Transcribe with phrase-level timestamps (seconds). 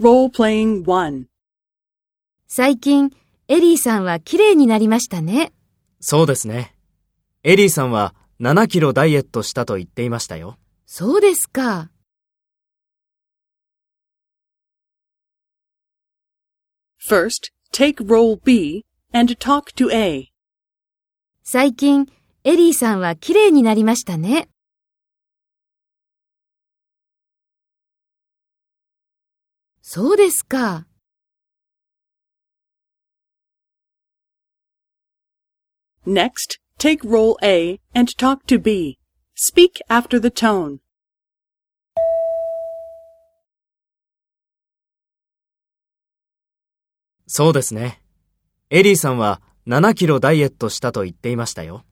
[0.00, 1.26] 1.
[2.48, 3.10] 最近、
[3.48, 5.52] エリーさんは綺麗になりましたね。
[6.00, 6.74] そうですね。
[7.42, 10.56] エリーさんは7キロダイエットしたと言っていましたよ。
[10.86, 11.90] そうですか。
[17.06, 20.28] First, take role B and talk to A.
[21.42, 22.06] 最近、
[22.44, 24.48] エリーさんは綺麗になりましたね。
[29.82, 30.86] そうですか。
[36.06, 38.98] Next, take role A and talk to B.
[39.36, 40.78] Speak after the tone.
[47.26, 48.02] そうですね。
[48.70, 51.84] エリーさんは7キロダイエットしたと言っていましたよ。